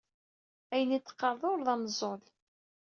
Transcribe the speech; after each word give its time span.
Ayen 0.73 0.95
i 0.97 0.99
d-teqqareḍ 0.99 1.41
ur 1.51 1.59
d 1.65 1.67
ameẓẓul. 1.73 2.21